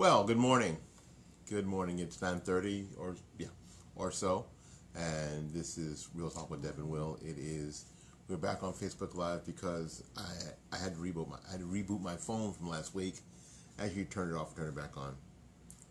[0.00, 0.78] Well, good morning.
[1.46, 1.98] Good morning.
[1.98, 3.48] It's 9:30 or yeah,
[3.94, 4.46] or so,
[4.94, 7.18] and this is Real Talk with Deb and Will.
[7.20, 7.84] It is.
[8.26, 10.30] We're back on Facebook Live because I
[10.72, 13.16] I had to reboot my I had to reboot my phone from last week.
[13.78, 15.14] I actually turned it off and turned it back on,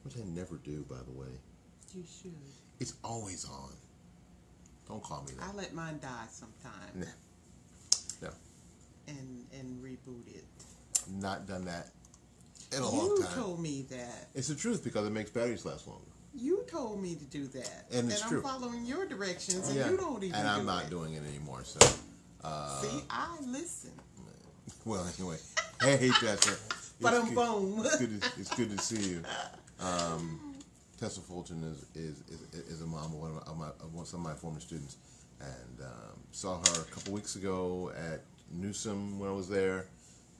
[0.01, 1.39] which I never do, by the way.
[1.93, 2.33] You should.
[2.79, 3.73] It's always on.
[4.87, 5.49] Don't call me that.
[5.53, 7.05] I let mine die sometime Nah.
[8.23, 8.29] No,
[9.07, 10.45] and and reboot it.
[11.07, 11.89] not done that
[12.71, 14.29] in a long You told me that.
[14.35, 16.03] It's the truth because it makes batteries last longer.
[16.33, 17.85] You told me to do that.
[17.91, 18.41] And it's I'm true.
[18.41, 19.89] following your directions, and Yeah.
[19.89, 20.35] you don't even.
[20.39, 20.89] and I'm do not it.
[20.89, 21.63] doing it anymore.
[21.63, 21.79] So,
[22.44, 23.91] uh, See, I listen.
[24.85, 25.38] well, anyway,
[25.81, 26.55] hey, Tessa.
[26.99, 27.81] It's But I'm good- boom.
[27.85, 29.23] It's good, to, it's good to see you.
[29.79, 30.53] Um,
[30.99, 34.05] Tessa Fulton is, is, is, is a mom of, one of, my, of, my, one-
[34.05, 34.97] some of my former students.
[35.39, 39.85] And um, saw her a couple weeks ago at Newsom when I was there.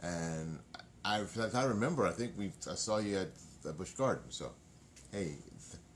[0.04, 0.60] And
[1.06, 3.30] I, I remember, I think we I saw you at
[3.64, 4.24] the Busch Garden.
[4.30, 4.52] So,
[5.12, 5.38] hey, th-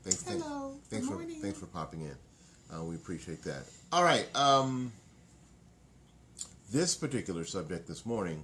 [0.02, 0.74] thanks, thanks, Hello.
[0.88, 1.40] thanks, Good for, morning.
[1.40, 2.16] thanks for popping in.
[2.74, 3.64] Uh, we appreciate that.
[3.92, 4.26] All right.
[4.34, 4.92] Um,
[6.72, 8.42] this particular subject this morning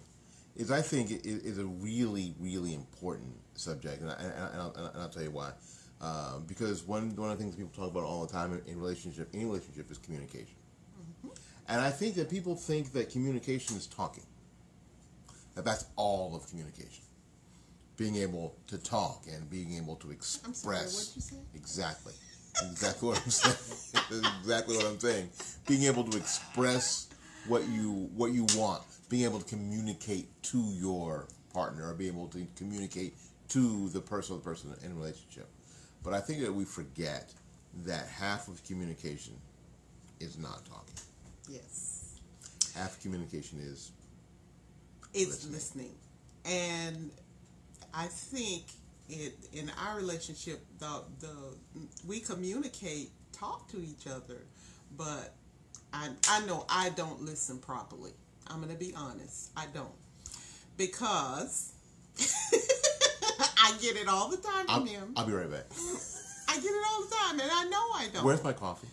[0.56, 5.02] is, I think, is, is a really, really important subject, and, I, and, I'll, and
[5.02, 5.52] I'll tell you why.
[6.00, 8.80] Uh, because one one of the things people talk about all the time in, in
[8.80, 10.56] relationship, any relationship, is communication.
[11.68, 14.24] And I think that people think that communication is talking.
[15.60, 17.04] That that's all of communication.
[17.98, 20.62] Being able to talk and being able to express.
[20.62, 21.36] Sorry, what'd you say?
[21.54, 22.14] Exactly.
[22.70, 24.24] Exactly what I'm saying.
[24.40, 25.28] Exactly what I'm saying.
[25.68, 27.08] Being able to express
[27.46, 32.26] what you what you want, being able to communicate to your partner, or be able
[32.28, 33.14] to communicate
[33.48, 35.46] to the person or the person in a relationship.
[36.02, 37.34] But I think that we forget
[37.84, 39.34] that half of communication
[40.20, 40.94] is not talking.
[41.50, 42.18] Yes,
[42.74, 43.92] Half of communication is
[45.14, 45.52] it's Listening.
[45.52, 45.94] listening,
[46.44, 47.10] and
[47.92, 48.64] I think
[49.08, 51.34] it in our relationship, the the
[52.06, 54.42] we communicate, talk to each other,
[54.96, 55.34] but
[55.92, 58.12] I I know I don't listen properly.
[58.48, 59.92] I'm gonna be honest, I don't
[60.76, 61.72] because
[62.20, 65.12] I get it all the time I'll, from him.
[65.16, 65.66] I'll be right back.
[66.48, 68.24] I get it all the time, and I know I don't.
[68.24, 68.88] Where's my coffee?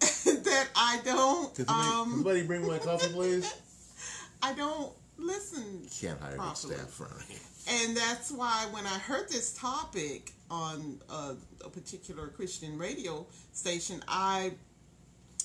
[0.00, 1.54] that I don't.
[1.54, 3.52] Can somebody, can Um, somebody bring my coffee, please?
[4.42, 5.86] I don't listen.
[6.00, 6.74] Can't hire properly.
[6.74, 7.38] staff around here.
[7.70, 11.34] And that's why when I heard this topic on a,
[11.64, 14.52] a particular Christian radio station, I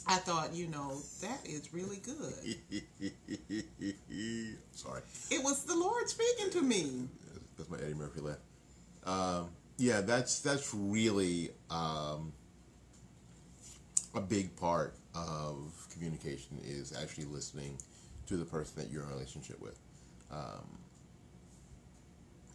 [0.07, 2.33] I thought, you know, that is really good.
[4.73, 5.01] Sorry,
[5.31, 7.07] It was the Lord speaking to me.
[7.57, 8.37] that's my Eddie Murphy laugh.
[9.05, 12.33] Um, yeah, that's that's really um,
[14.13, 17.77] a big part of communication is actually listening
[18.27, 19.77] to the person that you're in a relationship with.
[20.31, 20.77] Um,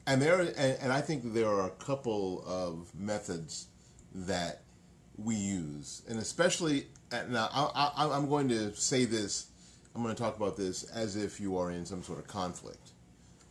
[0.07, 3.67] and there, and, and I think there are a couple of methods
[4.15, 4.63] that
[5.17, 9.47] we use, and especially and now I, I, I'm going to say this.
[9.95, 12.93] I'm going to talk about this as if you are in some sort of conflict,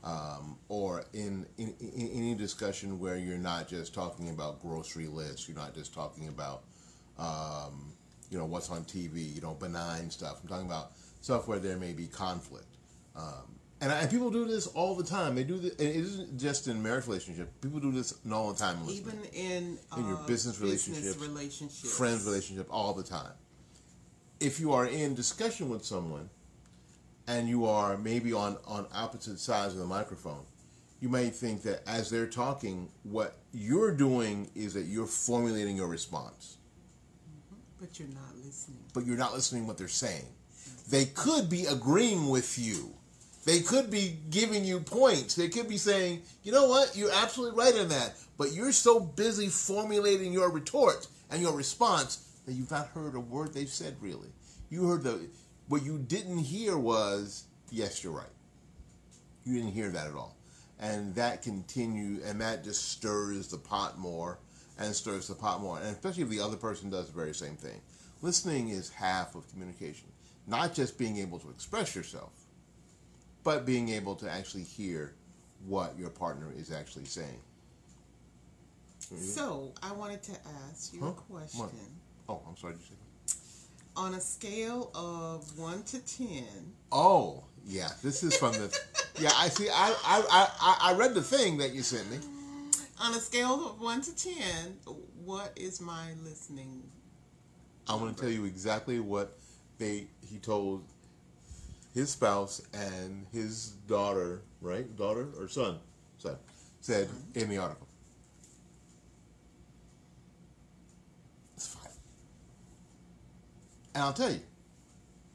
[0.03, 5.47] um, or in, in, in any discussion where you're not just talking about grocery lists.
[5.47, 6.63] You're not just talking about
[7.17, 7.93] um,
[8.29, 9.35] you know what's on TV.
[9.35, 10.39] You know benign stuff.
[10.41, 10.91] I'm talking about
[11.27, 12.77] stuff where there may be conflict.
[13.13, 13.33] Um,
[13.81, 15.35] and, I, and people do this all the time.
[15.35, 15.73] They do this.
[15.73, 17.49] It isn't just in marriage relationship.
[17.59, 18.77] People do this all the time.
[18.87, 21.97] Even in, In your uh, business relationships.
[21.97, 23.33] friends relationship all the time.
[24.39, 26.29] If you are in discussion with someone
[27.27, 30.45] and you are maybe on, on opposite sides of the microphone,
[31.01, 35.87] you may think that as they're talking, what you're doing is that you're formulating your
[35.87, 36.55] response,
[37.81, 38.79] But you're not listening.
[38.93, 40.25] but you're not listening what they're saying.
[40.89, 42.93] They could be agreeing with you.
[43.45, 45.35] They could be giving you points.
[45.35, 48.15] They could be saying, you know what, you're absolutely right in that.
[48.37, 53.19] But you're so busy formulating your retort and your response that you've not heard a
[53.19, 54.29] word they've said really.
[54.69, 55.29] You heard the
[55.67, 58.25] what you didn't hear was, yes, you're right.
[59.45, 60.35] You didn't hear that at all.
[60.79, 64.39] And that continue and that just stirs the pot more
[64.77, 65.77] and stirs the pot more.
[65.77, 67.81] And especially if the other person does the very same thing.
[68.21, 70.07] Listening is half of communication.
[70.47, 72.31] Not just being able to express yourself,
[73.43, 75.13] but being able to actually hear
[75.65, 77.39] what your partner is actually saying.
[79.05, 79.17] Mm-hmm.
[79.17, 80.31] So I wanted to
[80.69, 81.07] ask you Huh?
[81.07, 81.59] a question.
[81.59, 81.71] What?
[82.29, 82.73] Oh, I'm sorry.
[82.73, 84.01] Did you say that?
[84.01, 86.45] On a scale of one to ten.
[86.91, 87.89] Oh yeah.
[88.03, 88.77] This is from the.
[89.19, 89.67] yeah, I see.
[89.69, 92.17] I, I I I read the thing that you sent me.
[93.01, 94.77] on a scale of one to ten,
[95.25, 96.83] what is my listening?
[97.87, 99.37] I'm going to tell you exactly what
[99.77, 100.83] they he told
[101.93, 104.95] his spouse and his daughter, right?
[104.95, 105.79] Daughter or son?
[106.17, 106.35] Son
[106.79, 107.87] said in the article.
[111.55, 111.91] It's five.
[113.95, 114.41] And I'll tell you,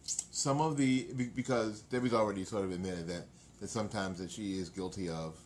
[0.05, 3.27] some of the because Debbie's already sort of admitted that
[3.61, 5.37] that sometimes that she is guilty of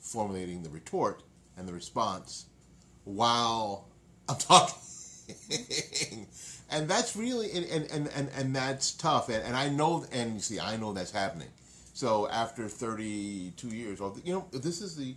[0.00, 1.22] formulating the retort
[1.56, 2.46] and the response
[3.04, 3.88] while
[4.28, 4.76] I'm talking.
[6.70, 10.40] and that's really and and, and, and, that's tough and, and I know and you
[10.40, 11.48] see I know that's happening.
[11.92, 15.14] So after 32 years, you know, this is the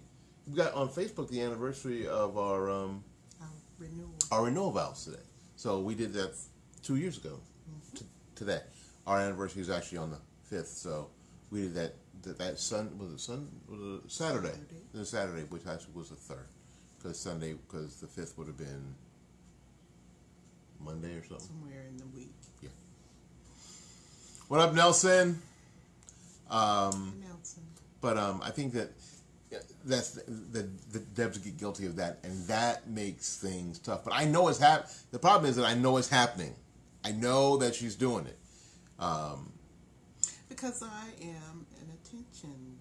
[0.48, 3.04] we got on Facebook the anniversary of our um,
[3.40, 3.48] Our
[3.80, 4.14] renewal.
[4.32, 5.24] our renewal vows today.
[5.56, 6.36] So we did that
[6.82, 7.40] two years ago
[7.96, 8.06] t-
[8.36, 8.60] today.
[9.08, 11.10] Our anniversary is actually on the fifth, so
[11.52, 14.48] we did that that, that sun was it sun was it Saturday?
[14.50, 14.82] Saturday.
[14.94, 16.48] Was Saturday, which actually was the third,
[16.98, 18.96] because Sunday because the fifth would have been
[20.83, 21.39] Monday or something.
[21.39, 22.33] Somewhere in the week.
[22.62, 22.69] Yeah.
[24.47, 25.41] What up, Nelson?
[26.50, 27.63] Nelson.
[28.01, 28.91] But um, I think that
[29.85, 34.03] that's the, the, the Debs get guilty of that, and that makes things tough.
[34.03, 36.53] But I know it's hap- The problem is that I know it's happening.
[37.03, 38.38] I know that she's doing it.
[40.50, 42.77] Because I am an attention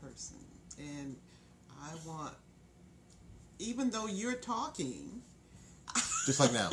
[0.00, 0.38] person.
[0.78, 1.16] And
[1.82, 2.34] I want,
[3.58, 5.22] even though you're talking,
[6.28, 6.68] Just like now.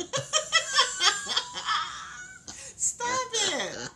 [2.76, 3.88] stop it.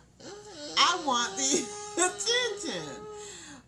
[0.75, 1.63] I want the
[2.63, 2.81] attention.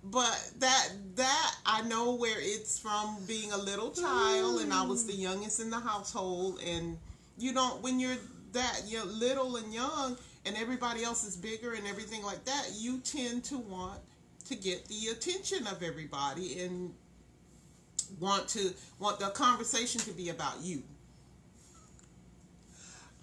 [0.03, 5.05] But that that I know where it's from being a little child and I was
[5.05, 5.19] the mm.
[5.19, 6.97] youngest in the household and
[7.37, 8.17] you don't when you're
[8.53, 10.17] that you're little and young
[10.47, 13.99] and everybody else is bigger and everything like that, you tend to want
[14.45, 16.91] to get the attention of everybody and
[18.19, 20.81] want to want the conversation to be about you.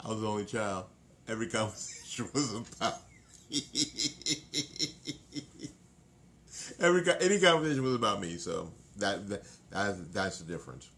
[0.05, 0.87] I was the only child.
[1.29, 2.95] Every conversation was about
[3.51, 3.63] me.
[6.81, 8.37] Every any conversation was about me.
[8.37, 10.89] So that, that, that that's the difference.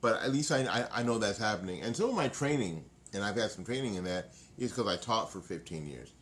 [0.00, 1.82] But at least I, I I know that's happening.
[1.82, 4.96] And some of my training, and I've had some training in that, is because I
[4.96, 6.12] taught for 15 years,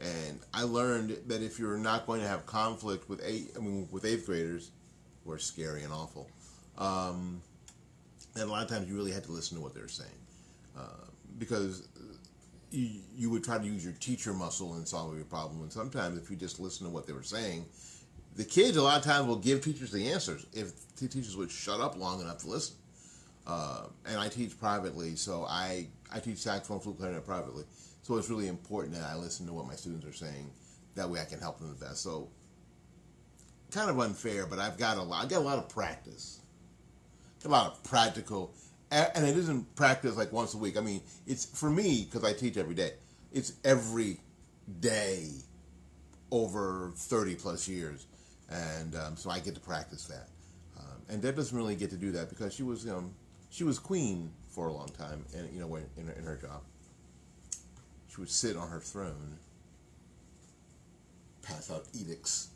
[0.00, 3.88] and I learned that if you're not going to have conflict with eight, I mean
[3.90, 4.70] with eighth graders,
[5.24, 6.30] who are scary and awful,
[6.78, 7.42] um,
[8.34, 10.10] then a lot of times you really had to listen to what they're saying
[11.38, 11.88] because
[12.70, 15.62] you, you would try to use your teacher muscle in solving your problem.
[15.62, 17.66] And sometimes, if you just listen to what they were saying,
[18.36, 21.50] the kids a lot of times will give teachers the answers if the teachers would
[21.50, 22.76] shut up long enough to listen.
[23.46, 27.64] Uh, and I teach privately, so I I teach saxophone, flute, clarinet privately.
[28.02, 30.50] So it's really important that I listen to what my students are saying.
[30.94, 32.02] That way, I can help them the best.
[32.02, 32.28] So
[33.70, 35.24] kind of unfair, but I've got a lot.
[35.24, 36.40] I got a lot of practice
[37.44, 38.52] a lot of practical
[38.90, 40.76] and it isn't practice like once a week.
[40.76, 42.92] I mean it's for me because i teach every day
[43.32, 44.18] it's every
[44.80, 45.28] day
[46.30, 48.06] over 30 plus years.
[48.50, 50.28] And um, so i get to practice that.
[50.78, 53.12] Um, and deb doesn't really get to do that because she was um,
[53.50, 56.36] she was queen for a long time and you know when in, her- in her
[56.36, 56.62] job.
[58.08, 59.38] She would sit on her throne
[61.42, 62.48] pass out edicts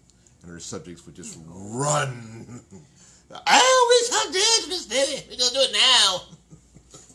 [0.42, 2.60] and her subjects would just run
[3.32, 5.24] I wish I did, Miss Betty.
[5.30, 6.20] We're gonna do it now.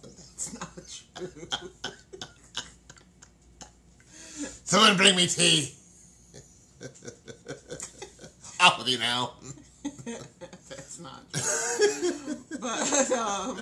[0.03, 0.69] That's not
[1.17, 1.47] true.
[4.63, 5.73] Someone bring me tea.
[8.59, 9.33] Out with you now.
[10.05, 12.37] That's not true.
[12.59, 13.61] but um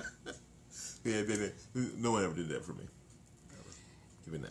[1.04, 1.52] Yeah, they, they,
[1.96, 2.84] no one ever did that for me.
[3.52, 3.76] Ever.
[4.28, 4.48] Even now.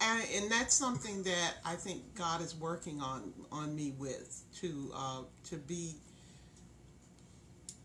[0.00, 4.92] and, and that's something that I think God is working on on me with to
[4.94, 5.96] uh, to be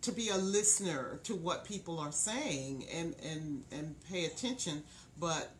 [0.05, 4.83] to be a listener to what people are saying and and and pay attention,
[5.19, 5.51] but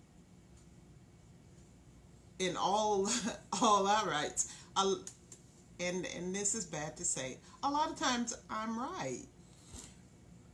[2.40, 3.10] in all
[3.62, 8.78] all our rights, and and this is bad to say, a lot of times I'm
[8.78, 9.24] right.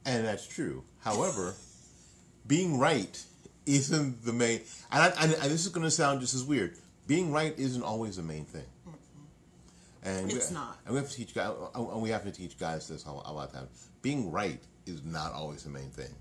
[0.06, 0.84] And that's true.
[1.02, 1.54] However,
[2.48, 3.24] being right
[3.66, 4.62] isn't the main.
[4.92, 6.76] And, I, and this is going to sound just as weird.
[7.08, 8.66] Being right isn't always the main thing.
[10.04, 10.80] And It's we, not.
[10.86, 11.52] And we have to teach guys.
[11.76, 13.90] And we have to teach guys this a lot of times.
[14.02, 16.14] Being right is not always the main thing.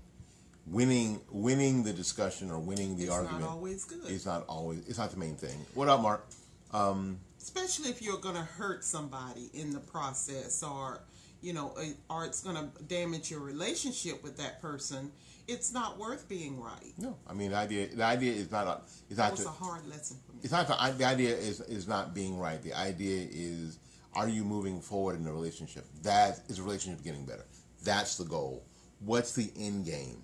[0.67, 4.05] Winning, winning the discussion or winning the It's argument not always good.
[4.09, 4.87] is not always.
[4.87, 5.65] It's not the main thing.
[5.73, 6.27] What up, Mark?
[6.71, 11.01] Um, especially if you're going to hurt somebody in the process or
[11.41, 11.75] you know,
[12.09, 15.11] or it's going to damage your relationship with that person,
[15.47, 16.93] it's not worth being right.
[16.99, 17.87] No, I mean the idea.
[17.87, 18.67] The idea is not.
[18.67, 19.31] A, it's That not.
[19.31, 20.17] was To, a hard lesson.
[20.43, 20.67] It's not.
[20.67, 22.61] To, the idea is is not being right.
[22.61, 23.79] The idea is,
[24.13, 25.85] are you moving forward in the relationship?
[26.03, 27.45] That is a relationship getting better.
[27.83, 28.63] That's the goal.
[28.99, 30.23] What's the end game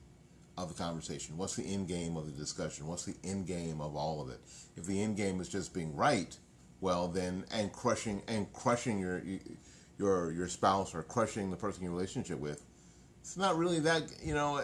[0.57, 1.37] of the conversation?
[1.37, 2.87] What's the end game of the discussion?
[2.87, 4.39] What's the end game of all of it?
[4.75, 6.37] If the end game is just being right,
[6.81, 9.21] well then, and crushing and crushing your
[9.97, 12.63] your your spouse or crushing the person you're a relationship with,
[13.27, 14.61] it's not really that you know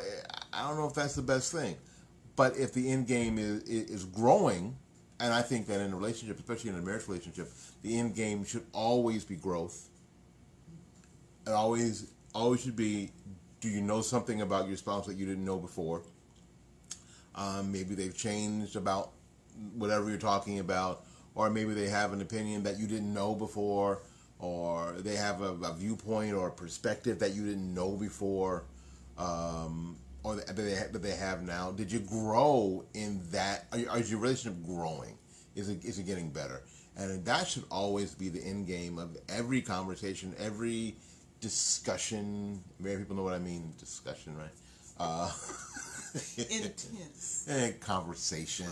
[0.53, 1.75] i don't know if that's the best thing
[2.37, 4.73] but if the end game is is growing
[5.19, 7.49] and i think that in a relationship especially in a marriage relationship
[7.83, 9.89] the end game should always be growth.
[11.45, 13.11] It always always should be
[13.61, 16.01] do you know something about your spouse that you didn't know before?
[17.35, 19.11] Um, maybe they've changed about
[19.75, 21.05] whatever you're talking about
[21.35, 23.99] or maybe they have an opinion that you didn't know before
[24.39, 28.63] or they have a, a viewpoint or a perspective that you didn't know before,
[29.17, 31.71] um, or that they that they have now.
[31.71, 33.65] Did you grow in that?
[33.71, 35.17] Are, is your relationship growing?
[35.55, 36.63] Is it is it getting better?
[36.95, 40.95] And that should always be the end game of every conversation, every
[41.41, 42.63] discussion.
[42.79, 44.51] Many people know what I mean, discussion, right?
[44.99, 45.31] Uh,
[46.37, 47.45] Intense.
[47.49, 48.65] and conversation.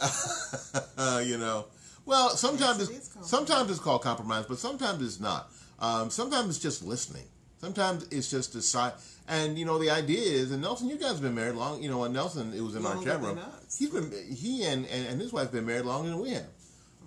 [0.00, 1.28] conversation.
[1.28, 1.66] you know.
[2.06, 5.52] Well, sometimes Yes, it it's sometimes it's called compromise, but sometimes it's not.
[5.78, 7.24] Um, sometimes it's just listening.
[7.60, 8.92] Sometimes it's just decide.
[9.28, 11.82] And you know, the idea is, and Nelson, you guys have been married long.
[11.82, 13.38] You know, and Nelson, it was in our chat room.
[13.78, 16.46] He's been he and, and and his wife been married longer than we have.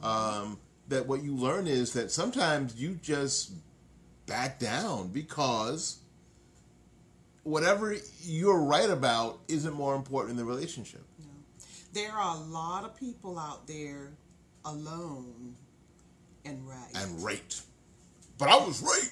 [0.03, 3.51] Um, that what you learn is that sometimes you just
[4.25, 5.99] back down because
[7.43, 11.01] whatever you're right about isn't more important in the relationship.
[11.93, 14.11] There are a lot of people out there
[14.65, 15.55] alone
[16.45, 16.89] and right.
[16.95, 17.61] And right.
[18.37, 19.11] But I was right.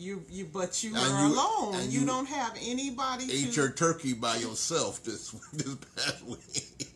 [0.00, 1.74] You you but you And are you- alone.
[1.76, 6.24] and You, you don't have anybody ate to your turkey by yourself this this past
[6.24, 6.88] week.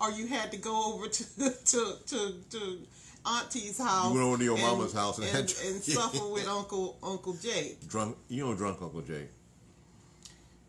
[0.00, 1.24] or you had to go over to
[1.64, 2.78] to to, to
[3.26, 4.12] auntie's house.
[4.12, 7.34] went over to your and- mama's house and and, had- and suffer with Uncle Uncle
[7.34, 9.28] Jake drunk, you don't drunk Uncle Jay.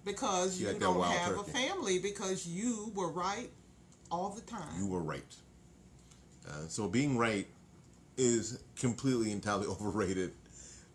[0.06, 1.52] because You you, don't have turkey.
[1.52, 3.50] a family because you were right
[4.12, 4.68] all the time.
[4.78, 5.36] You were right.
[6.48, 7.46] Uh, so being right
[8.18, 10.34] is completely entirely overrated,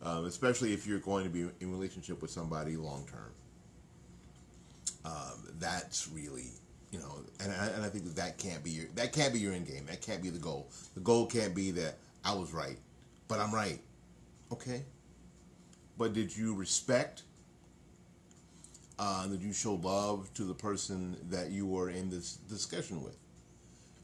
[0.05, 3.33] um, especially if you're going to be in relationship with somebody long term.
[5.05, 6.51] Um, that's really,
[6.91, 9.41] you know, and I, and I think that that can't be your that can't be
[9.41, 9.87] your end game.
[9.87, 10.69] That can't be the goal.
[10.95, 12.79] The goal can't be that I was right,
[13.29, 13.81] but I'm right.
[14.53, 14.83] Okay.
[15.97, 17.23] But did you respect?
[18.99, 23.17] Uh, did you show love to the person that you were in this discussion with?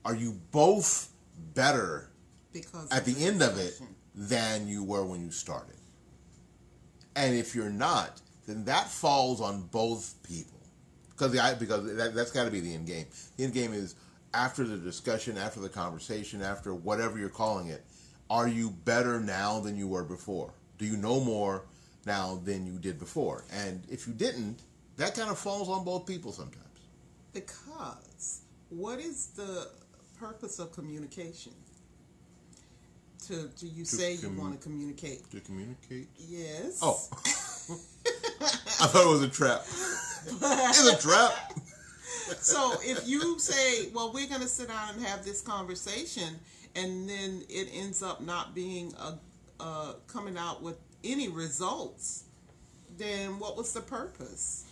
[0.05, 1.11] Are you both
[1.55, 2.11] better
[2.53, 3.81] because at the end of it
[4.15, 5.77] than you were when you started?
[7.17, 10.61] And if you're not, then that falls on both people
[11.21, 13.07] because because that, that's got to be the end game.
[13.37, 13.95] The end game is
[14.33, 17.85] after the discussion, after the conversation, after whatever you're calling it.
[18.31, 20.53] Are you better now than you were before?
[20.79, 21.65] Do you know more
[22.07, 23.45] now than you did before?
[23.53, 24.61] And if you didn't,
[24.97, 26.65] that kind of falls on both people sometimes.
[27.33, 29.69] Because what is the
[30.19, 31.53] purpose of communication?
[33.27, 35.31] To do you say you want to communicate?
[35.31, 36.09] To communicate.
[36.17, 36.79] Yes.
[36.83, 37.01] Oh,
[38.81, 39.63] I thought it was a trap.
[39.67, 41.53] it's a trap.
[42.41, 46.41] so if you say, "Well, we're going to sit down and have this conversation,"
[46.75, 49.19] and then it ends up not being a,
[49.61, 52.25] uh, coming out with any results,
[52.97, 54.65] then what was the purpose?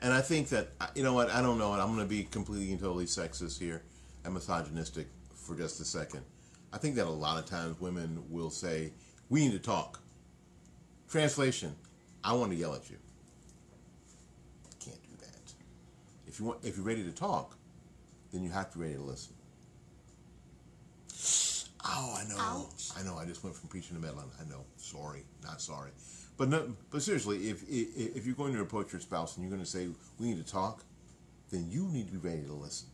[0.00, 2.24] And I think that you know what I don't know, and I'm going to be
[2.24, 3.82] completely and totally sexist here
[4.24, 6.22] and misogynistic for just a second.
[6.72, 8.92] I think that a lot of times women will say,
[9.28, 10.00] "We need to talk."
[11.08, 11.74] Translation:
[12.24, 12.96] I want to yell at you.
[14.80, 15.52] Can't do that.
[16.26, 17.56] If you want, if you're ready to talk,
[18.32, 19.32] then you have to be ready to listen.
[21.88, 22.36] Oh, I know.
[22.38, 22.90] Ouch.
[22.98, 23.16] I know.
[23.16, 24.30] I just went from preaching to meddling.
[24.40, 24.64] I know.
[24.76, 25.90] Sorry, not sorry.
[26.36, 29.50] But no, but seriously, if, if if you're going to approach your spouse and you're
[29.50, 30.82] going to say we need to talk,
[31.50, 32.88] then you need to be ready to listen.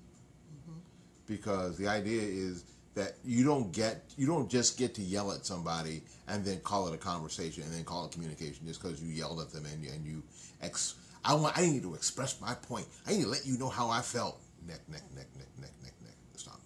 [0.52, 0.79] Mm-hmm.
[1.26, 5.46] Because the idea is that you don't get you don't just get to yell at
[5.46, 9.08] somebody and then call it a conversation and then call it communication just because you
[9.08, 10.22] yelled at them and you, and you
[10.61, 10.94] ex
[11.25, 12.87] I want I need to express my point.
[13.06, 14.40] I need to let you know how I felt.
[14.66, 16.14] Neck, neck, neck, neck, neck, neck, neck.
[16.37, 16.61] Stop.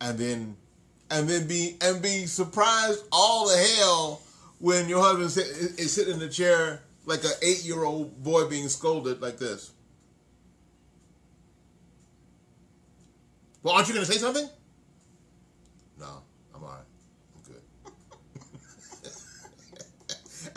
[0.00, 0.56] And then
[1.10, 4.22] and then be and be surprised all the hell
[4.58, 5.46] when your husband sit,
[5.78, 9.72] is, sitting in the chair like an eight year old boy being scolded like this.
[13.62, 14.48] Well, aren't you going to say something?
[15.98, 16.22] No,
[16.54, 16.78] I'm all right.
[17.34, 17.62] I'm good.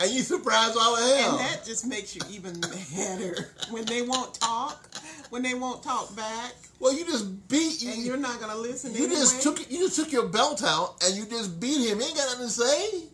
[0.00, 1.30] and you surprise all of hell.
[1.30, 2.60] And that just makes you even
[2.94, 4.88] madder when they won't talk,
[5.30, 7.92] when they won't talk back, well, you just beat you.
[7.92, 8.92] and you're not gonna listen.
[8.92, 9.14] You anyway.
[9.14, 12.00] just took you just took your belt out and you just beat him.
[12.00, 13.04] He ain't got nothing to say.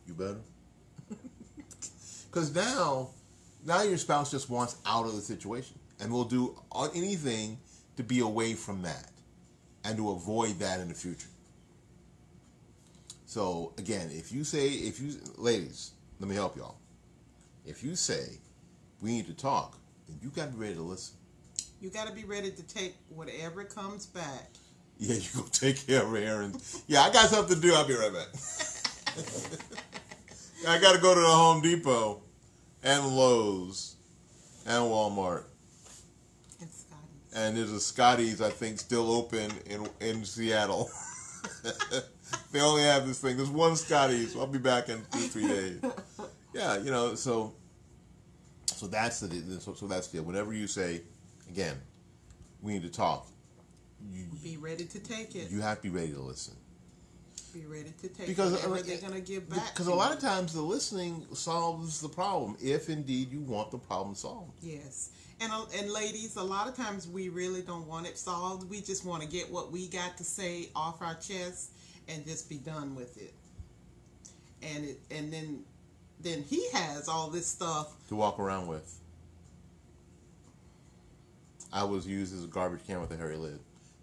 [0.06, 0.38] you better.
[2.30, 3.10] Because now,
[3.66, 6.56] now your spouse just wants out of the situation and will do
[6.94, 7.58] anything
[7.96, 9.10] to be away from that
[9.84, 11.28] and to avoid that in the future.
[13.26, 16.76] So again, if you say, if you ladies, let me help y'all.
[17.64, 18.38] If you say
[19.00, 21.16] we need to talk, then you got to be ready to listen.
[21.80, 24.50] You got to be ready to take whatever comes back.
[24.98, 26.54] Yeah, you go take care of Aaron.
[26.86, 27.74] Yeah, I got something to do.
[27.74, 28.28] I'll be right back.
[30.68, 32.22] I got to go to the Home Depot
[32.84, 33.96] and Lowe's
[34.64, 35.44] and Walmart.
[37.34, 40.90] And there's a Scotty's, I think, still open in in Seattle.
[42.52, 43.36] they only have this thing.
[43.36, 44.36] There's one Scotty's.
[44.36, 45.80] I'll be back in two, three days.
[46.54, 47.54] Yeah, you know, so
[48.66, 50.24] so that's the so, so that's the deal.
[50.26, 51.00] Whenever you say,
[51.48, 51.76] again,
[52.60, 53.26] we need to talk,
[54.10, 55.50] you Be ready to take it.
[55.50, 56.54] you have to be ready to listen.
[57.52, 59.74] Be ready to take because whatever uh, they're gonna give back.
[59.74, 60.16] Because a lot you.
[60.16, 64.52] of times the listening solves the problem, if indeed you want the problem solved.
[64.62, 65.10] Yes.
[65.40, 68.70] And, uh, and ladies, a lot of times we really don't want it solved.
[68.70, 71.72] We just want to get what we got to say off our chest
[72.08, 73.34] and just be done with it.
[74.62, 75.64] And it and then
[76.20, 77.92] then he has all this stuff.
[78.08, 78.98] to walk around with.
[81.72, 83.58] I was used as a garbage can with a hairy lid.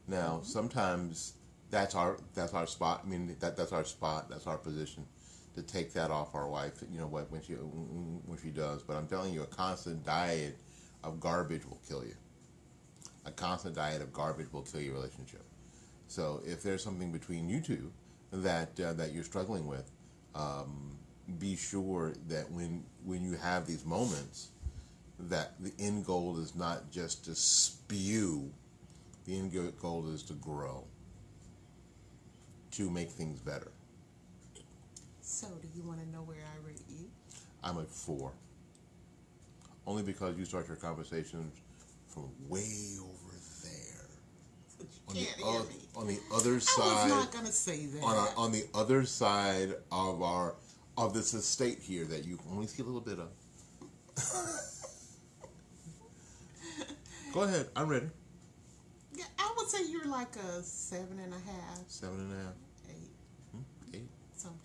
[0.07, 1.33] Now, sometimes
[1.69, 3.01] that's our that's our spot.
[3.05, 4.29] I mean, that that's our spot.
[4.29, 5.05] That's our position
[5.55, 6.83] to take that off our wife.
[6.91, 8.83] You know what when she when she does.
[8.83, 10.57] But I'm telling you, a constant diet
[11.03, 12.15] of garbage will kill you.
[13.25, 15.43] A constant diet of garbage will kill your relationship.
[16.07, 17.91] So if there's something between you two
[18.31, 19.91] that uh, that you're struggling with,
[20.35, 20.97] um,
[21.37, 24.49] be sure that when when you have these moments,
[25.19, 28.51] that the end goal is not just to spew.
[29.25, 30.85] The end goal is to grow,
[32.71, 33.71] to make things better.
[35.21, 37.05] So, do you want to know where I rate you?
[37.63, 38.31] I'm at four.
[39.85, 41.53] Only because you start your conversations
[42.07, 44.05] from way over there.
[45.07, 45.75] On the, can't hear oth- me.
[45.95, 46.83] on the other side.
[46.83, 48.03] I was not gonna say that.
[48.03, 50.55] on, our, on the other side of our
[50.97, 53.29] of this estate here that you only see a little bit of.
[57.33, 58.07] Go ahead, I'm ready.
[59.15, 62.53] yeah, I would say you're like a seven and a half, Seven and a half,
[62.89, 64.09] eight, eight.
[64.35, 64.63] sometimes.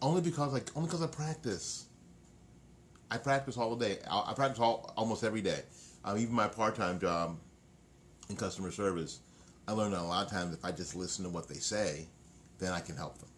[0.00, 1.86] Only because like only because I practice.
[3.10, 3.98] I practice all day.
[4.10, 5.60] I, I practice all almost every day.
[6.04, 7.36] Um, even my part time job
[8.28, 9.20] in customer service,
[9.68, 12.06] I learned that a lot of times if I just listen to what they say,
[12.58, 13.28] then I can help them.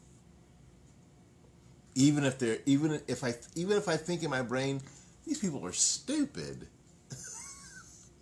[1.97, 4.81] Even if they're even if I even if I think in my brain
[5.27, 6.67] these people are stupid.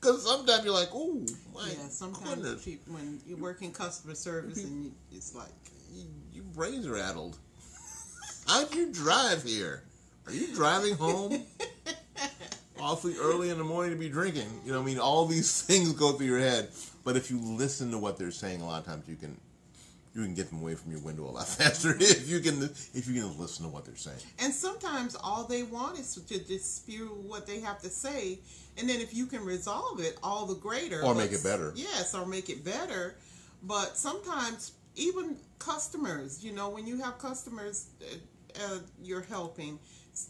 [0.02, 4.16] Because sometimes you're like, oh my yeah, sometimes goodness, peop- when you work in customer
[4.16, 4.66] service mm-hmm.
[4.66, 5.52] and you, it's like,
[5.94, 7.36] you, your brains are addled.
[8.48, 9.84] How'd you drive here?
[10.26, 11.44] Are you driving home?
[12.80, 14.48] Awfully early in the morning to be drinking.
[14.64, 16.70] You know, what I mean, all these things go through your head.
[17.04, 19.36] But if you listen to what they're saying, a lot of times you can
[20.14, 23.08] you can get them away from your window a lot faster if you can if
[23.08, 24.18] you can listen to what they're saying.
[24.38, 28.38] And sometimes all they want is to just spew what they have to say,
[28.78, 31.02] and then if you can resolve it, all the greater.
[31.02, 31.72] Or make it better.
[31.74, 33.16] Yes, or make it better.
[33.62, 38.16] But sometimes even customers, you know, when you have customers uh,
[38.64, 39.78] uh, you're helping,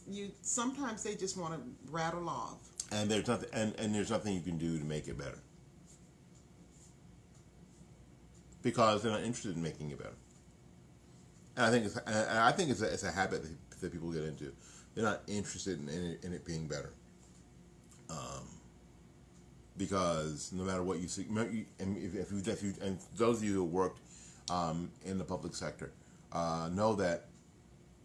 [0.08, 2.58] you sometimes they just want to rattle off.
[2.92, 5.38] And there's nothing and, and there's nothing you can do to make it better.
[8.62, 10.14] Because they're not interested in making it better.
[11.56, 14.24] And I think it's, I think it's a, it's a habit that, that people get
[14.24, 14.52] into.
[14.94, 16.92] They're not interested in, in, it, in it being better.
[18.10, 18.46] Um,
[19.76, 23.44] because no matter what you see, and if, if you, if you, and those of
[23.44, 24.00] you who worked
[24.50, 25.92] um, in the public sector
[26.32, 27.26] uh, know that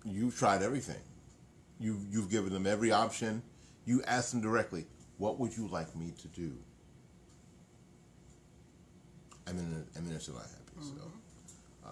[0.05, 1.01] you've tried everything.
[1.79, 3.43] You've, you've given them every option.
[3.85, 4.85] You ask them directly,
[5.17, 6.53] what would you like me to do?
[9.47, 10.81] I mean, I mean, they're not happy.
[10.81, 11.01] So,
[11.85, 11.91] um,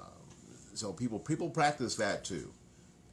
[0.74, 2.52] so people people practice that too,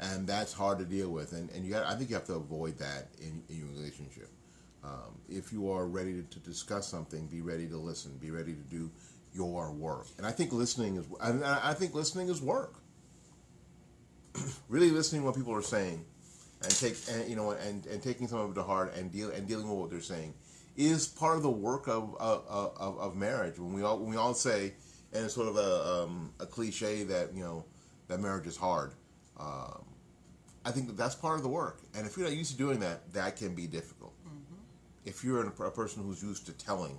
[0.00, 1.32] and that's hard to deal with.
[1.32, 4.28] And, and you got, I think you have to avoid that in, in your relationship.
[4.84, 8.16] Um, if you are ready to, to discuss something, be ready to listen.
[8.20, 8.90] Be ready to do
[9.32, 10.06] your work.
[10.18, 12.74] And I think listening is I, I think listening is work.
[14.68, 16.04] really listening to what people are saying,
[16.62, 19.30] and take and you know and, and taking some of it to heart and deal
[19.30, 20.34] and dealing with what they're saying
[20.76, 23.58] is part of the work of of, of, of marriage.
[23.58, 24.74] When we all when we all say,
[25.12, 27.64] and it's sort of a um, a cliche that you know
[28.08, 28.92] that marriage is hard.
[29.38, 29.84] Um,
[30.64, 31.80] I think that that's part of the work.
[31.94, 34.14] And if you're not used to doing that, that can be difficult.
[35.04, 36.96] If you're a, a person who's used to telling,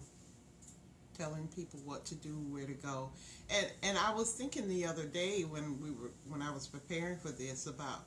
[1.18, 3.12] telling people what to do, where to go.
[3.50, 7.18] And and I was thinking the other day when we were when I was preparing
[7.18, 8.02] for this about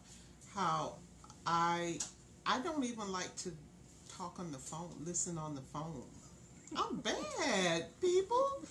[0.54, 0.96] how
[1.46, 1.98] I
[2.44, 3.52] I don't even like to
[4.16, 6.02] talk on the phone, listen on the phone.
[6.76, 8.62] I'm bad, people.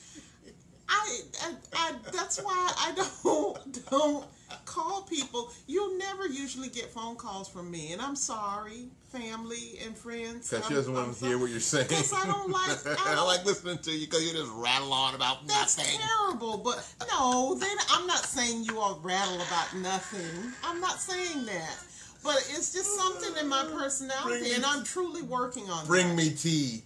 [0.88, 4.25] I, I, I that's why I don't don't
[4.65, 5.51] call people.
[5.67, 10.49] You'll never usually get phone calls from me, and I'm sorry, family and friends.
[10.49, 11.88] because she doesn't want to hear what you're saying.
[11.88, 12.86] Because I don't like.
[12.86, 15.99] I, I don't, like listening to you because you just rattle on about that's nothing.
[15.99, 16.58] terrible.
[16.58, 20.51] But no, then I'm not saying you all rattle about nothing.
[20.63, 21.84] I'm not saying that.
[22.25, 26.15] But it's just something in my personality, and I'm truly working on Bring that.
[26.15, 26.81] me tea.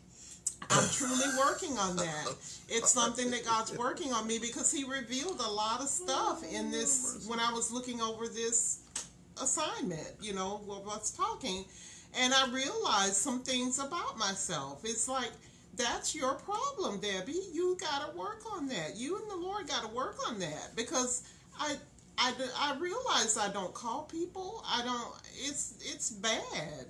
[0.70, 2.28] I'm truly working on that.
[2.68, 6.70] It's something that God's working on me because He revealed a lot of stuff in
[6.70, 8.82] this when I was looking over this
[9.42, 11.64] assignment, you know, while I was talking.
[12.20, 14.82] And I realized some things about myself.
[14.84, 15.32] It's like,
[15.76, 17.40] that's your problem, Debbie.
[17.54, 18.98] You got to work on that.
[18.98, 21.24] You and the Lord got to work on that because
[21.58, 21.78] I.
[22.20, 24.64] I, I realize I don't call people.
[24.68, 25.14] I don't.
[25.36, 26.86] It's it's bad.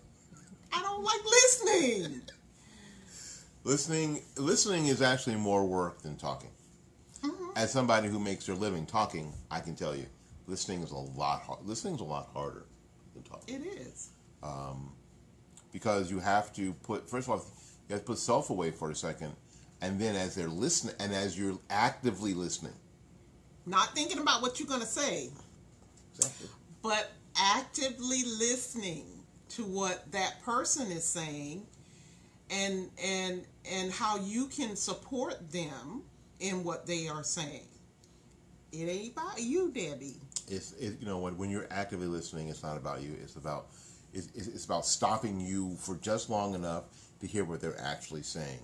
[0.74, 2.22] I don't like listening.
[3.64, 6.50] Listening, listening is actually more work than talking.
[7.24, 7.52] Mm-hmm.
[7.56, 10.06] As somebody who makes their living talking, I can tell you,
[10.48, 11.42] listening is a lot.
[11.42, 12.66] Hard, listening is a lot harder
[13.14, 14.10] than talking It is.
[15.72, 17.46] because you have to put first of all,
[17.88, 19.34] you have to put self away for a second,
[19.82, 22.74] and then as they're listening, and as you're actively listening,
[23.66, 25.30] Not thinking about what you're going to say,
[26.16, 26.48] exactly.
[26.82, 29.06] but actively listening
[29.50, 31.66] to what that person is saying
[32.50, 36.02] and and and how you can support them
[36.40, 37.68] in what they are saying.
[38.72, 40.18] It ain't about you, Debbie.
[40.48, 43.68] it's it, you know when, when you're actively listening it's not about you it's about
[44.14, 46.84] it's, it's it's about stopping you for just long enough
[47.20, 48.60] to hear what they're actually saying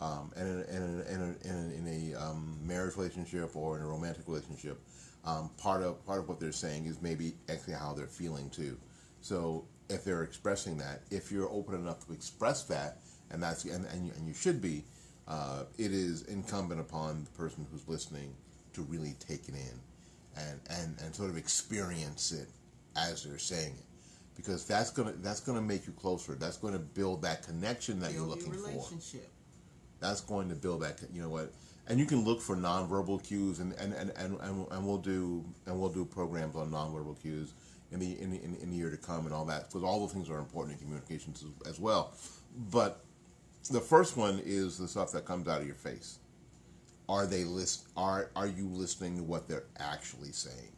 [0.00, 3.86] um, and in, in, in, a, in, in a um, marriage relationship or in a
[3.86, 4.80] romantic relationship
[5.24, 8.76] um, part of part of what they're saying is maybe actually how they're feeling too.
[9.20, 12.98] So if they're expressing that if you're open enough to express that
[13.30, 14.84] and that's and, and, you, and you should be
[15.28, 18.34] uh, it is incumbent upon the person who's listening
[18.72, 19.80] to really take it in
[20.36, 22.48] and, and, and sort of experience it
[22.96, 23.84] as they're saying it.
[24.36, 26.34] Because that's gonna that's gonna make you closer.
[26.34, 28.68] That's going to build that connection that you're looking your for.
[28.70, 29.28] relationship.
[30.00, 31.52] That's going to build that you know what?
[31.86, 34.38] And you can look for nonverbal cues and and, and, and,
[34.70, 37.52] and, we'll do and we'll do programs on nonverbal cues
[37.92, 40.00] in the in, the- in, in the year to come and all that because all
[40.00, 42.14] those things are important in communications as, as well.
[42.70, 43.04] But
[43.70, 46.18] the first one is the stuff that comes out of your face.
[47.08, 50.72] Are they list are are you listening to what they're actually saying?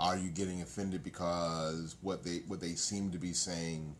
[0.00, 3.94] Are you getting offended because what they what they seem to be saying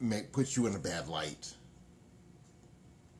[0.00, 1.54] make puts you in a bad light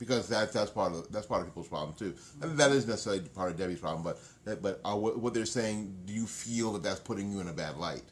[0.02, 2.12] because that that's part of that's part of people's problem too.
[2.40, 6.12] And that is necessarily part of Debbie's problem, but but what what they're saying, do
[6.12, 8.02] you feel that that's putting you in a bad light?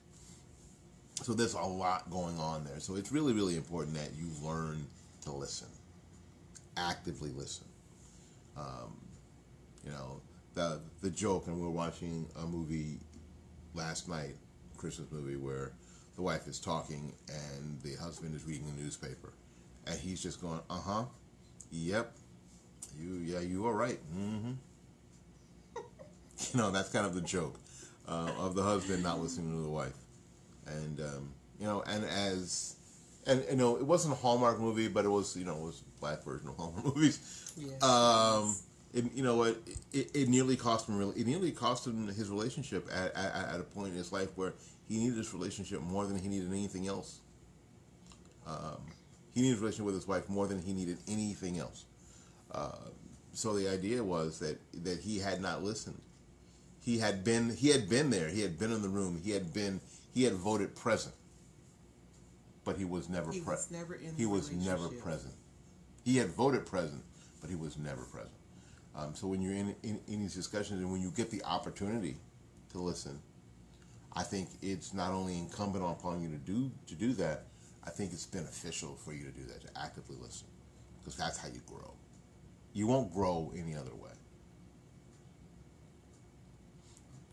[1.24, 2.78] So there's a lot going on there.
[2.78, 4.86] So it's really really important that you learn
[5.22, 5.66] to listen,
[6.76, 7.66] actively listen.
[8.56, 8.96] Um,
[9.84, 10.20] you know
[10.54, 13.00] the the joke, and we were watching a movie
[13.74, 14.36] last night,
[14.76, 15.72] Christmas movie, where
[16.14, 19.32] the wife is talking and the husband is reading the newspaper,
[19.88, 21.04] and he's just going, "Uh huh,
[21.70, 22.12] yep,
[22.98, 24.52] you yeah you are right." Mm-hmm.
[25.76, 27.58] you know that's kind of the joke
[28.08, 29.96] uh, of the husband not listening to the wife,
[30.66, 32.76] and um, you know, and as
[33.26, 35.82] and you know, it wasn't a Hallmark movie, but it was you know it was
[36.00, 37.52] black version of Hallmark movies.
[37.56, 37.82] Yes.
[37.82, 38.56] Um,
[38.92, 39.58] it, you know what?
[39.92, 40.98] It, it nearly cost him.
[40.98, 44.30] Really, it nearly cost him his relationship at, at, at a point in his life
[44.36, 44.54] where
[44.88, 47.20] he needed this relationship more than he needed anything else.
[48.46, 48.80] Um,
[49.34, 51.84] he needed a relationship with his wife more than he needed anything else.
[52.50, 52.72] Uh,
[53.32, 56.00] so the idea was that that he had not listened.
[56.80, 58.28] He had been he had been there.
[58.28, 59.20] He had been in the room.
[59.22, 59.80] He had been
[60.12, 61.14] he had voted present,
[62.64, 63.44] but he was never present.
[63.44, 63.72] He present.
[63.72, 65.34] was never He was never present.
[66.04, 67.02] He had voted present,
[67.40, 68.32] but he was never present.
[68.96, 72.16] Um, so when you're in, in in these discussions and when you get the opportunity
[72.72, 73.20] to listen,
[74.14, 77.44] I think it's not only incumbent upon you to do to do that.
[77.90, 80.46] I think it's beneficial for you to do that to actively listen,
[81.00, 81.92] because that's how you grow.
[82.72, 84.12] You won't grow any other way.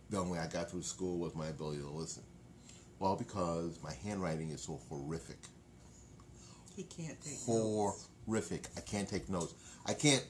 [0.10, 2.24] The only way I got through school was my ability to listen.
[2.98, 5.38] Well, because my handwriting is so horrific.
[6.76, 8.10] He can't take notes.
[8.26, 8.67] Horrific.
[8.76, 9.54] I can't take notes.
[9.86, 10.26] I can't.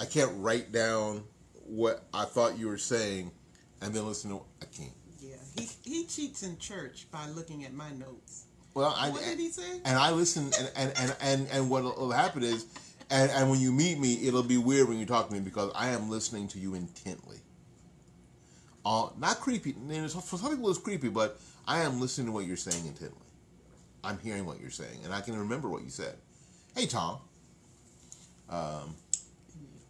[0.00, 1.22] I can't write down
[1.64, 3.30] what I thought you were saying
[3.80, 4.90] and then listen to I can't.
[5.20, 8.46] Yeah, he he cheats in church by looking at my notes.
[8.74, 9.80] Well, I, What did he say?
[9.84, 12.66] And I listen, and and and and, and what will happen is,
[13.08, 15.70] and and when you meet me, it'll be weird when you talk to me because
[15.76, 17.38] I am listening to you intently.
[18.84, 19.72] Uh, not creepy.
[19.72, 23.18] For some people, it's creepy, but I am listening to what you're saying intently.
[24.02, 26.16] I'm hearing what you're saying, and I can remember what you said.
[26.76, 27.18] Hey, Tom.
[28.50, 28.94] Um,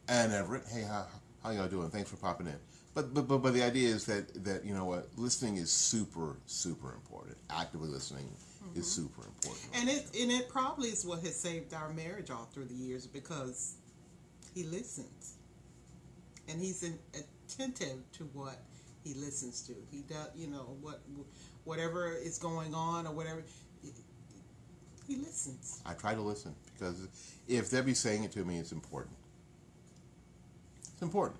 [0.09, 0.65] and Everett.
[0.71, 1.07] Hey, how
[1.43, 1.89] how y'all doing?
[1.89, 2.57] Thanks for popping in.
[2.95, 6.37] But, but but but the idea is that that you know what listening is super
[6.47, 7.37] super important.
[7.51, 8.29] Actively listening
[8.69, 8.81] Mm-hmm.
[8.81, 9.69] is super important.
[9.75, 13.07] And it and it probably is what has saved our marriage all through the years
[13.07, 13.75] because
[14.55, 15.35] he listens,
[16.49, 18.63] and he's in, attentive to what
[19.03, 19.75] he listens to.
[19.91, 21.03] He does, you know, what
[21.65, 23.43] whatever is going on or whatever.
[25.07, 25.83] He, listens.
[25.85, 27.07] I try to listen because
[27.47, 29.15] if Debbie's saying it to me, it's important.
[30.95, 31.39] It's important,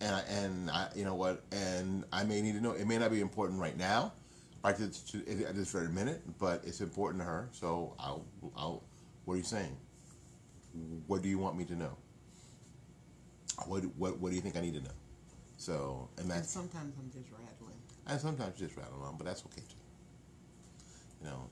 [0.00, 2.72] and I, and I, you know what, and I may need to know.
[2.72, 4.14] It may not be important right now,
[4.62, 7.48] right to, to, at this very minute, but it's important to her.
[7.52, 8.24] So I'll,
[8.56, 8.82] I'll.
[9.24, 9.76] What are you saying?
[11.06, 11.96] What do you want me to know?
[13.66, 14.90] What what what do you think I need to know?
[15.56, 17.76] So and And sometimes I'm just rattling.
[18.06, 19.76] and sometimes just rattling on, but that's okay too.
[21.22, 21.50] You know,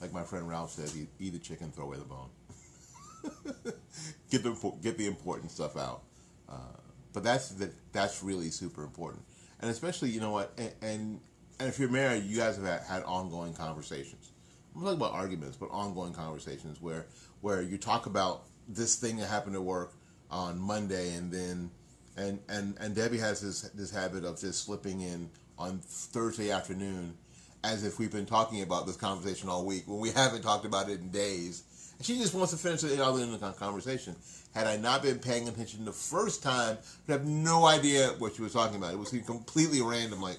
[0.00, 2.28] like my friend Ralph says, eat, eat the chicken, throw away the bone.
[4.30, 6.02] get the get the important stuff out.
[6.48, 6.56] Uh,
[7.12, 9.22] but that's the, that's really super important,
[9.60, 11.20] and especially you know what, and, and
[11.60, 14.30] and if you're married, you guys have had, had ongoing conversations.
[14.74, 17.06] I'm talking about arguments, but ongoing conversations where
[17.40, 19.94] where you talk about this thing that happened at work
[20.30, 21.70] on Monday, and then
[22.16, 27.16] and and and Debbie has this this habit of just slipping in on Thursday afternoon,
[27.64, 30.88] as if we've been talking about this conversation all week when we haven't talked about
[30.88, 31.64] it in days.
[31.96, 34.14] And she just wants to finish it other in the conversation.
[34.54, 38.42] Had I not been paying attention the first time, I'd have no idea what she
[38.42, 38.92] was talking about.
[38.92, 40.38] It was completely random, like,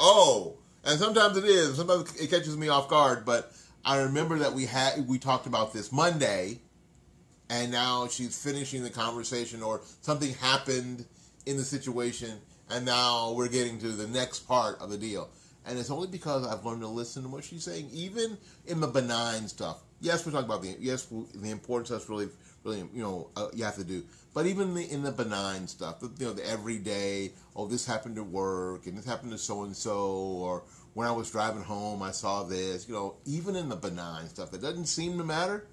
[0.00, 0.54] oh.
[0.84, 1.76] And sometimes it is.
[1.76, 3.24] Sometimes it catches me off guard.
[3.24, 3.52] But
[3.84, 6.60] I remember that we had we talked about this Monday,
[7.50, 11.04] and now she's finishing the conversation, or something happened
[11.46, 12.38] in the situation,
[12.70, 15.28] and now we're getting to the next part of the deal.
[15.66, 18.86] And it's only because I've learned to listen to what she's saying, even in the
[18.86, 19.82] benign stuff.
[20.00, 22.28] Yes, we're talking about the yes the importance that's really
[22.64, 24.04] really you know uh, you have to do.
[24.34, 28.18] But even the, in the benign stuff, the, you know, the everyday, oh, this happened
[28.18, 30.64] at work, and this happened to so and so, or
[30.94, 32.88] when I was driving home, I saw this.
[32.88, 35.66] You know, even in the benign stuff that doesn't seem to matter,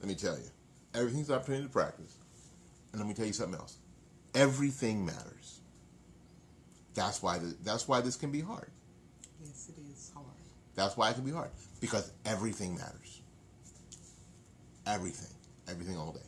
[0.00, 0.50] let me tell you,
[0.94, 2.16] everything's an opportunity to practice.
[2.92, 3.78] And let me tell you something else.
[4.34, 5.60] Everything matters.
[6.94, 8.70] That's why the, that's why this can be hard.
[9.42, 10.26] Yes, it is hard.
[10.74, 13.20] That's why it can be hard because everything matters.
[14.86, 15.34] Everything,
[15.68, 16.20] everything all day.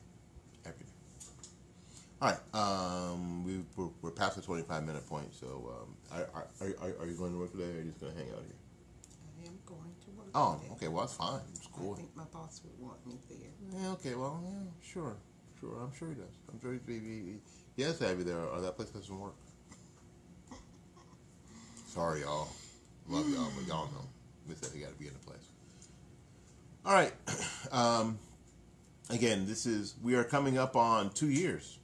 [2.24, 5.34] All right, um, we we're, we're past the twenty-five minute point.
[5.34, 8.00] So, um, are, are, are, are you going to work today, or are you just
[8.00, 8.56] going to hang out here?
[9.42, 10.28] I am going to work.
[10.34, 10.72] Oh, today.
[10.72, 10.88] okay.
[10.88, 11.40] Well, that's fine.
[11.50, 11.92] It's cool.
[11.92, 13.78] I think my boss would want me there.
[13.78, 15.18] Yeah, okay, well, yeah, sure,
[15.60, 15.76] sure.
[15.82, 16.32] I'm sure he does.
[16.50, 17.34] I'm sure he, he, he,
[17.76, 19.34] he has to have you there, or that place doesn't work.
[21.88, 22.48] Sorry, y'all.
[23.06, 24.08] Love y'all, but y'all know.
[24.48, 25.46] We said he got to be in the place.
[26.86, 27.12] All right.
[27.72, 28.18] Um,
[29.10, 31.78] again, this is we are coming up on two years.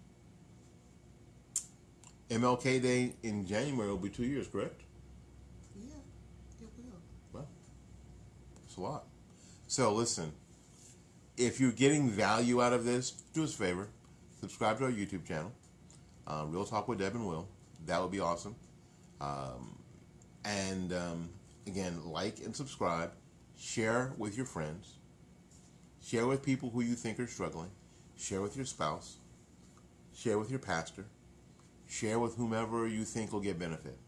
[2.31, 4.83] MLK Day in January will be two years, correct?
[5.77, 5.95] Yeah,
[6.61, 7.01] it will.
[7.33, 7.49] Well,
[8.64, 9.05] it's a lot.
[9.66, 10.33] So listen,
[11.37, 13.88] if you're getting value out of this, do us a favor,
[14.40, 15.53] subscribe to our YouTube channel,
[16.27, 17.49] uh, Real Talk with Deb and Will.
[17.87, 18.55] That would be awesome.
[19.21, 19.77] Um,
[20.45, 21.31] and um,
[21.66, 23.11] again, like and subscribe.
[23.59, 24.95] Share with your friends.
[26.03, 27.71] Share with people who you think are struggling.
[28.16, 29.16] Share with your spouse.
[30.14, 31.07] Share with your pastor.
[31.90, 33.98] Share with whomever you think will get benefit.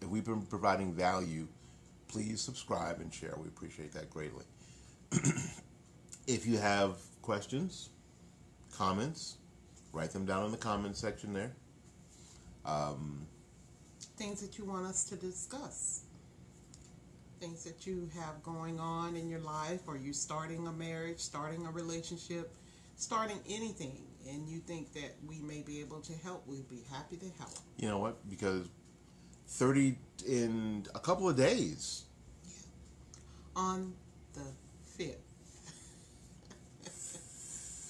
[0.00, 1.46] If we've been providing value,
[2.08, 3.34] please subscribe and share.
[3.36, 4.46] We appreciate that greatly.
[6.26, 7.90] if you have questions,
[8.74, 9.36] comments,
[9.92, 11.52] write them down in the comments section there.
[12.64, 13.26] Um,
[14.16, 16.04] Things that you want us to discuss.
[17.40, 21.66] Things that you have going on in your life, or you starting a marriage, starting
[21.66, 22.54] a relationship,
[22.96, 27.16] starting anything, and you think that we may be able to help, we'd be happy
[27.16, 27.52] to help.
[27.78, 28.28] You know what?
[28.28, 28.66] Because
[29.48, 32.04] 30 in a couple of days.
[33.54, 33.92] On
[34.34, 34.40] the
[34.96, 35.18] fifth.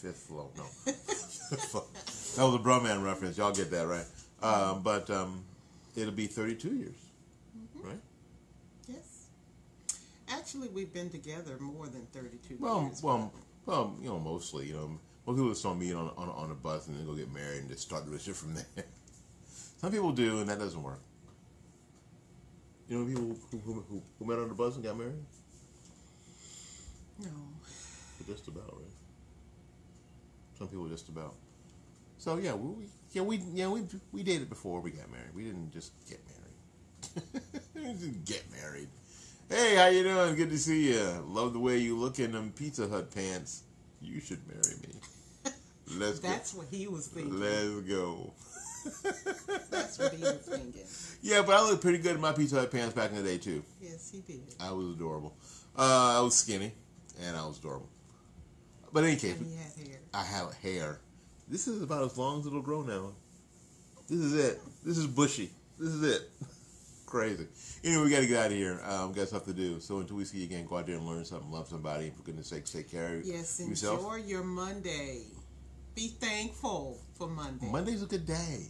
[0.03, 0.65] Fifth flow, no.
[0.85, 3.39] that was a Brumman reference.
[3.39, 4.05] Y'all get that, right?
[4.43, 5.45] Um, but um,
[5.95, 6.97] it'll be 32 years,
[7.85, 8.01] right?
[8.89, 9.27] Yes.
[10.29, 13.01] Actually, we've been together more than 32 Well, years.
[13.01, 13.33] well,
[13.65, 16.55] well, you know, mostly, you know, most people just don't meet on, on on a
[16.55, 18.65] bus and then go get married and just start the relationship from there.
[19.81, 21.01] Some people do, and that doesn't work.
[22.89, 25.25] You know people who, who, who, who met on the bus and got married?
[27.19, 27.31] No.
[28.27, 28.93] Just about, right?
[30.59, 31.35] Some people just about.
[32.19, 33.83] So yeah, we yeah we yeah we
[34.13, 35.35] we dated before we got married.
[35.35, 37.53] We didn't just get married.
[37.75, 38.89] we didn't get married.
[39.49, 40.37] Hey, how you doing?
[40.37, 41.25] Good to see you.
[41.27, 43.65] Love the way you look in them Pizza Hut pants.
[44.03, 45.53] You should marry me.
[45.99, 46.29] Let's go.
[46.29, 46.59] That's go.
[46.59, 47.41] what he was thinking.
[47.41, 48.33] Let's go.
[49.71, 50.83] That's what he was thinking.
[51.23, 53.39] Yeah, but I looked pretty good in my Pizza Hut pants back in the day
[53.39, 53.63] too.
[53.81, 54.43] Yes, he did.
[54.61, 55.35] I was adorable.
[55.77, 56.73] Uh, I was skinny,
[57.23, 57.89] and I was adorable.
[58.93, 60.01] But in any case, And he had hair.
[60.13, 60.99] I have hair.
[61.49, 63.13] This is about as long as it'll grow now.
[64.09, 64.61] This is it.
[64.85, 65.51] This is bushy.
[65.79, 66.31] This is it.
[67.13, 67.47] Crazy.
[67.85, 68.81] Anyway, we got to get out of here.
[68.89, 69.81] Um, we got stuff to do.
[69.81, 72.17] So until we see you again, go out there and learn something, love somebody, and
[72.17, 74.01] for goodness sake, take care of Yes, yourself.
[74.01, 75.25] enjoy your Monday.
[75.95, 77.67] Be thankful for Monday.
[77.71, 78.69] Monday's a good day.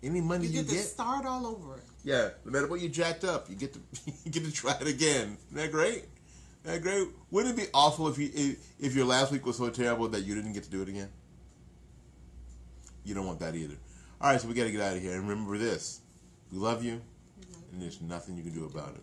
[0.00, 1.80] Any Monday you you, get to start all over.
[2.04, 3.80] yeah, no matter what you jacked up, you get to
[4.24, 5.36] you get to try it again.
[5.48, 6.04] Isn't that great?
[6.64, 7.08] Isn't that great?
[7.32, 10.20] Wouldn't it be awful if you if, if your last week was so terrible that
[10.20, 11.08] you didn't get to do it again?
[13.02, 13.74] You don't want that either.
[14.20, 15.14] All right, so we got to get out of here.
[15.14, 16.00] And remember this:
[16.52, 17.00] we love you,
[17.76, 19.02] and there's nothing you can do about it.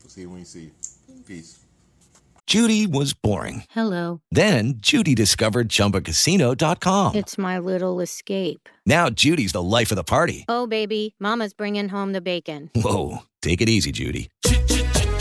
[0.00, 0.70] We'll see you when you see you.
[1.26, 1.58] Peace.
[2.46, 3.64] Judy was boring.
[3.70, 4.20] Hello.
[4.30, 7.16] Then Judy discovered ChumbaCasino.com.
[7.16, 8.68] It's my little escape.
[8.86, 10.44] Now Judy's the life of the party.
[10.48, 12.70] Oh, baby, Mama's bringing home the bacon.
[12.76, 14.30] Whoa, take it easy, Judy.